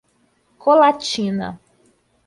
Colatina 0.63 1.57